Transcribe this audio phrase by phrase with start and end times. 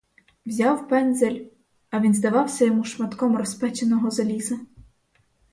[0.49, 1.45] Взяв пензель—
[1.89, 4.59] а він здавався йому шматком розпеченого заліза.